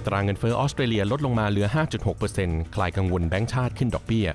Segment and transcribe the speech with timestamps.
[0.00, 1.66] อัตราเงินเฟ้อออสเตรเลียลดลงมาเหลือ
[2.20, 4.28] 5.6%คลายกังวลแบงก์ชาติขึ้นดอกเบี้ย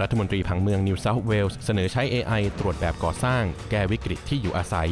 [0.00, 4.88] รัฐมนตรีผังเมืองนิวเซาท์เวลส์เสนอใช้ AI ตรวจแบบก่อสร้าง แก้วิกฤตที่อยู่อาศัย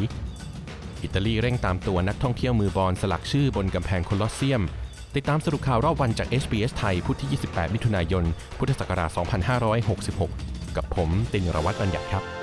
[1.03, 4.61] อิตาลีเร่งตามตัวนักท่องเที่ยวมือบอนสลักชื่อบนกำแพงโคลอสเซียม
[5.15, 8.23] ติดตามสรุปข่าวรอบวันจาก SBS ไทยพุธที่ 28 มิถุนายน
[8.57, 9.09] พุทธศักราช
[10.29, 12.40] 2566 กับผมตินรวัตรบัญญัติครับ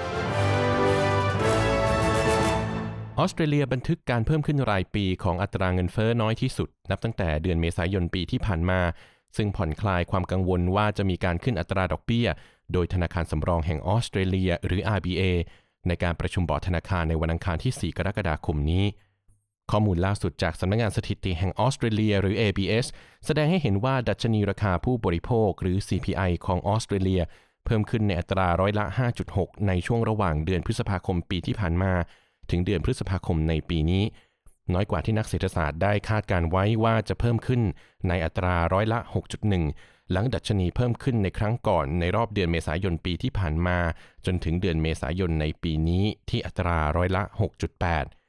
[3.21, 8.81] ออสเตรเลียบันทึกการเพิ่มขึ้นรายปีของอัตราเงินเฟ้อน้อยที่สุด นับตั้งแต่เดือนเมษายนปีที่ผ่านมา
[9.37, 12.29] ซึ่งผ่อนคลายความกังวลว่าจะมีการขึ้นอัตราดอกเบี้ย
[12.73, 15.23] โดยธนาคารสำรองแห่งออสเตรเลียหรือ RBA
[15.89, 18.85] ในการประชุมบอร์ดธนาคารในวันอังคารที่ 4 กรกฎาคมนี้
[19.71, 22.87] ข้อมูลล่าสุดจากสำนักงานสถิติแห่งออสเตรเลียหรือ ABS
[23.27, 27.23] แสดงให้เห็นว่าดัชนีราคาผู้บริโภคหรือ CPI ของออสเตรเลีย
[27.65, 28.85] เพิ่มขึ้นในอัตราร้อยละ
[29.27, 31.95] 5.6 ในช่วงระหว่างเดือนพฤษภาคมปีที่ผ่านมา
[32.51, 34.05] ถึงเดือนพฤษภาคมในปีนี้
[34.75, 37.63] น้อยกว่าที่นักเศรษฐศาสตร์ได้คาดการไว้ว่าจะเพิ่มขึ้น
[38.09, 38.99] ในอัตราร้อยละ
[39.55, 43.79] 6.1 หลังดัชนีเพิ่มขึ้นในครั้งก่อนในรอบเดือนเมษายนปีที่ผ่านมา
[44.27, 47.23] จนถึงเดือนเมษายนในปีนี้ที่อัตราร้อยละ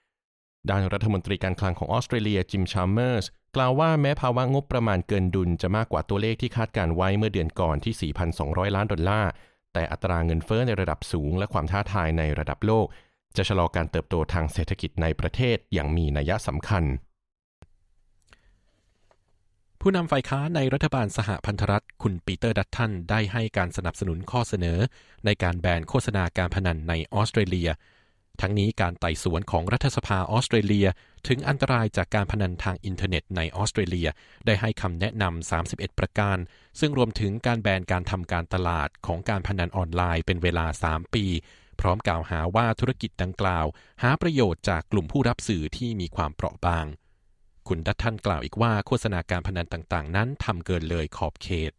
[0.02, 9.32] 6.8ด้านรัฐมนตรีการคลังของออสเตรเลียจิมชาร์เมอร์สกล่าวว่าแม้ภาวะงบประมาณเกินดุลจะมากกว่าตัวเลขที่คาดการไว้เมื่อเดือนก่อนที่ 4,200 ล้านดอลลาร์
[9.74, 12.88] แต่อัตราเงินเฟ้อในระดับสูงและความท้าทายในระดับโลก
[13.40, 16.84] จะชะลอการเติบโตทางเศรษฐกิจในประเทศอย่างมีนัยสำคัญ
[19.82, 24.80] ผู้นำฝ่ายค้านในรัฐบาลสหพันธรัฐ คุณปีเตอร์ดัตทันได้ให้การสนับสนุนข้อเสนอ
[25.26, 27.70] ในการแบนโฆษณาการพนันในออสเตรเลีย
[28.42, 30.88] ทั้งนี้การไต่สวนของรัฐสภาออสเตรเลีย
[31.28, 34.10] ถึงอันตรายจากการพนันทางอินเทอร์เน็ตในออสเตรเลีย
[34.46, 36.38] ได้ให้คำแนะนำ 31 ประการ
[36.80, 41.26] ซึ่งรวมถึงการแบนการทำการตลาดของการพนันออนไลน์เป็นเวลา 3 ปี
[41.80, 43.66] พร้อมกล่าวหาว่าธุรกิจดังกล่าว
[44.04, 46.86] หาประโยชน์จากกลุ่มผู้รับสื่อที่มีความเปราะบาง
[47.68, 51.74] คุณดัตทันกล่าวอีกว่าโฆษณาการพนันต่างๆ นั้นทำเกินเลยขอบเขต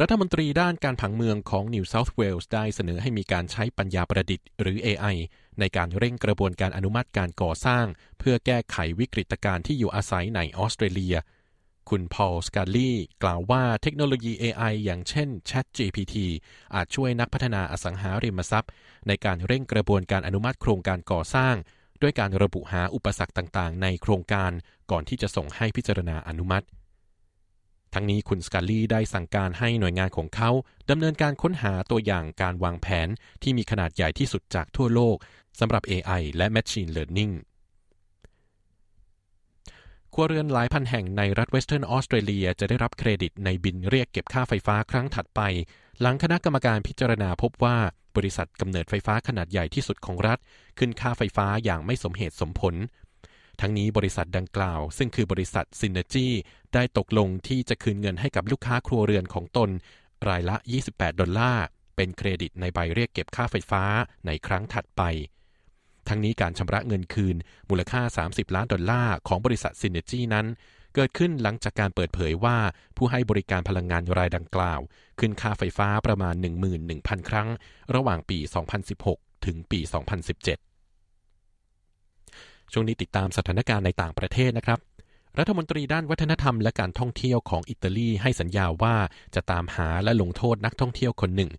[0.00, 5.16] รัฐมนตรีด้านการผังเมืองของ New South Wales ได้เสนอให้มีการใช้ปัญญาประดิษฐ์หรือ AI
[5.60, 7.86] ในการเร่งกระบวนการอนุมัติการก่อสร้าง
[8.18, 11.16] เพื่อแก้ไขวิกฤตการณ์ที่อยู่อาศัยในออสเตรเลีย
[11.90, 16.14] คุณพอลสกาลีกล่าวว่าเทคโนโลยี AI อย่างเช่น ChatGPT
[16.74, 18.70] อาจช่วยนักพัฒนาอสังหาริมทรัพย์
[19.08, 21.54] ในการเร่งกระบวนการอนุมัติโครงการก่อสร้าง
[22.02, 24.50] ด้วยการระบุหาอุปสรรคต่างๆ ในโครงการ
[24.90, 26.66] ก่อนที่จะส่งให้พิจารณาอนุมัติ
[27.94, 30.50] ทั้งนี้คุณสกาลีได้สั่งการให้หน่วยงานของเขา
[30.90, 33.08] ดำเนินการค้นหาตัวอย่างการวางแผน
[33.42, 35.16] ที่มีขนาดใหญ่ที่สุดจากทั่วโลก
[35.60, 37.32] สำหรับ AI และ Machine Learning
[40.14, 45.40] ครัวเรือนหลายพันแห่งในรัฐเวสเทิร์นออสเตรเลียจะได้รับเครดิตในบิลเรียกเก็บค่าไฟฟ้าครั้งถัดไป
[46.00, 47.76] หลังคณะกรรมการพิจารณาพบว่า
[48.16, 50.38] บริษัทกำเนิดไฟฟ้าขนาดใหญ่ที่สุดของรัฐ
[50.78, 52.74] ขึ้นค่าไฟฟ้าอย่างไม่สมเหตุสมผล
[53.60, 56.28] ทั้งนี้บริษัทดังกล่าว ซึ่งคือบริษัท Synergy
[56.74, 59.70] ได้ตกลงที่จะคืนเงินให้กับลูกค้าครัวเรือนของตน
[60.28, 60.56] รายละ
[60.88, 61.64] 28 ดอลลาร์
[61.96, 63.82] เป็นเครดิตในใบเรียกเก็บค่าไฟฟ้า
[64.26, 65.02] ในครั้งถัดไป
[66.08, 67.36] ทั้งนี้การชำระเงินคืน
[67.70, 70.46] มูลค่า 30 ล้านดอลลาร์ของบริษัทซินเนจีนั้น
[70.94, 72.56] เกิดขึ้นหลังจากการเปิดเผยว่า
[72.96, 74.80] ผู้ให้บริการพลังงานรายดังกล่าว
[75.18, 76.34] ขึ้นค่าไฟฟ้าประมาณ
[76.82, 77.48] 11,000 ครั้ง
[77.94, 78.38] ระหว่างปี
[78.92, 79.92] 2016 ถึงปี 2017
[82.72, 84.78] ช่วงนี้ติดตามสถานการณ์ในต่างประเทศนะครับ
[85.38, 88.96] รัฐมนตรีด้านวัฒนธรรมและการท่องเที่ยวของอิตาลีให้สัญญาว่า
[89.34, 91.50] จะตามหาและลงโทษนักท่องเที่ยวคนหนึ่ง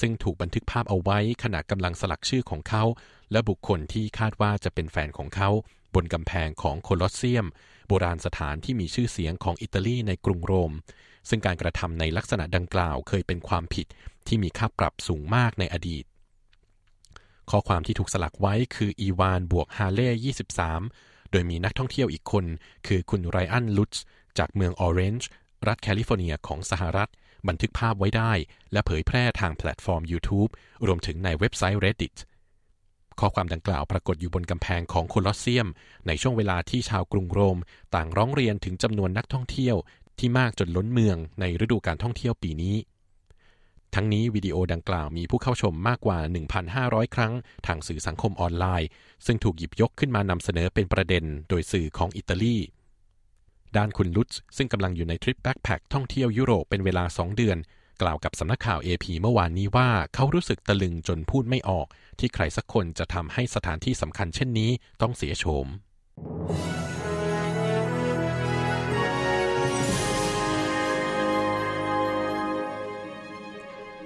[0.00, 2.84] ซึ่งถูกบันทึกภาพเอาไว้ขณะกำลังสลักชื่อของเขา
[3.32, 5.50] และบุคคลที่คาดว่าจะเป็นแฟนของเขา
[5.94, 7.46] บนกำแพงของโคลอสเซียม
[7.88, 10.72] โบราณสถานที่มีชื่อเสียงของอิตาลีในกรุงโรม
[11.28, 13.86] ซึ่งการกระทำในลักษณะดังกล่าวเคยเป็นความผิด
[14.26, 16.04] ที่มีค่าปรับสูงมากในอดีต
[17.50, 20.10] ข้อความที่ถูกสลักไว้คือ Ivan บวก Hayley
[20.44, 22.44] 23 โดยมีนักท่องเที่ยวอีกคน
[22.86, 24.04] คือคุณไรอันลุตส์
[24.38, 25.28] จากเมืองออเรนจ์
[25.68, 27.10] รัฐแคลิฟอร์เนียของสหรัฐ
[27.48, 28.32] บันทึกภาพไว้ได้
[28.72, 30.50] และเผยแพร่ทางแพลตฟอร์ม YouTube
[30.86, 32.16] รวมถึงในเว็บไซต์ Reddit
[33.20, 35.68] ข้อความดังกล่าวปรากฏอยู่บนกำแพงของโคลอสเซียม
[36.06, 37.58] ในช่วงเวลาที่ชาวกรุงโรม
[37.94, 39.76] ต่างร้องเรียนถึงจำนวนนักท่องเที่ยว
[40.18, 42.74] ที่มากจนล้นเมืองในฤดูการท่องเที่ยวปีนี้
[43.94, 46.18] ทั้งนี้วิดีโอดังกล่าวมีผู้เข้าชมมากกว่า
[46.66, 47.32] 1,500 ครั้ง
[47.66, 48.88] ทางสื่อสังคมออนไลน์
[49.26, 52.56] ซึ่งถูกหยิบยกขึ้นมานำเสนอเป็นประเด็น โดยสื่อของอิตาลี
[53.76, 57.58] ด้านคุณลุตส์ซึ่งกำลังอยู่ในทริปแบ็คแพคท่องเที่ยวยุโรปเป็นเวลา 2 เดือน
[58.02, 61.86] กล่าวกับสำนักข่าว AP เมื่อวานนี้ว่าเขารู้สึกตะลึงจนพูดไม่ออก
[62.18, 65.66] ที่ใครสักคนจะทำให้สถานที่สำคัญเช่นนี้ต้องเสียโฉม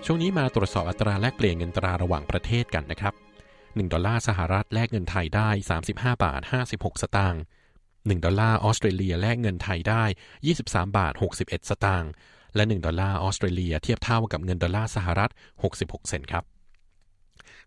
[0.09, 3.15] ช่วงนี้มาตรวจสอบอัตราแลกเปลี่ยนเงินตราระหว่างประเทศกันนะครับ
[3.55, 5.49] 1 ดอลลาร์สหรัฐแลกเงินไทยได้
[5.85, 6.41] 35 บาท
[6.73, 7.43] 56 สตางค์
[7.83, 10.05] 1 ดอลลาร์ออสเตรเลียแลกเงินไทยได้
[10.51, 11.13] 23 บาท
[11.43, 12.11] 61 สตางค์
[12.55, 15.31] และ 1 ดอลลาร์ออสเตรเลียเทียบเท่ากับเงินดอลลาร์สหรัฐ
[15.71, 16.45] 66 เซนต์ครับ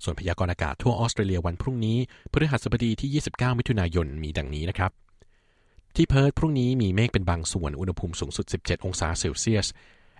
[0.03, 1.97] ส่วนพยากรณ์อากาศทั่วออสเตรเลียวันพรุ่งนี้
[2.31, 4.91] พฤหัสบดีที่ 29 มิถุนายนมีดังนี้นะครับ
[5.95, 9.67] ที่เพิร์ธพรุ่งนี้มีเมฆเป็นบางส่วนอุณหภูมิสูงสุด 17 องศาเซลเซียส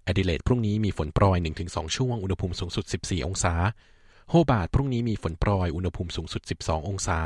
[0.10, 3.54] อดิเลดพรุ่งนี้มีฝนโปรย 1-2 ช่วง อุณหภูมิสูงสุด 14 องศา
[4.30, 7.20] โฮบาร์ตพรุ่งนี้มีฝนโปรย อุณหภูมิสูงสุด 12 องศา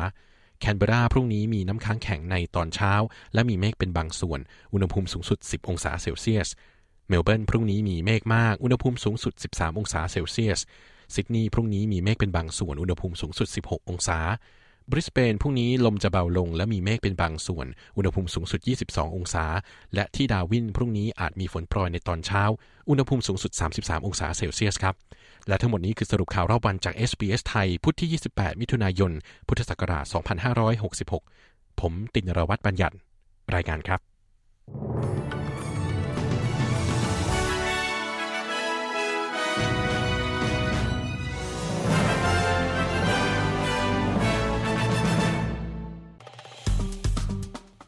[0.59, 2.93] แคนเบราพรุ่งนี้มีน้ำค้างแข็งในตอนเช้า
[3.33, 4.39] และมีเมฆเป็นบางส่วน
[4.73, 6.49] อุณหภูมิสูงสุด 10 องศาเซลเซียส
[7.09, 10.59] เมลเบิร์นพรุ่งนี้มีเมฆมาก อุณหภูมิสูงสุด 13 องศาเซลเซียส
[11.15, 14.19] ซิดนีย์พรุ่งนี้มีเมฆเป็นบางส่วน อุณหภูมิสูงสุด 16 องศา
[14.91, 18.59] บริสเบนพรุ่งนี้ลมจะเบาลงและมีเมฆเป็นบางส่วน อุณหภูมิสูงสุด
[18.89, 19.45] 22 องศา
[19.95, 22.43] และที่ดาวินพรุ่งนี้อาจมีฝนโปรยในตอนเช้า
[22.89, 24.95] อุณหภูมิสูงสุด 33 องศาเซลเซียสครับ
[25.47, 29.11] และทั้งหมดนี้คือสรุปข่าวรอบวันจาก SBS ไทย พุธที่ 28 มิถุนายน
[29.47, 30.05] พุทธศักราช
[31.11, 32.95] 2566 ผมตินรวัตรบัญญัติ
[33.55, 35.22] รายงานครับ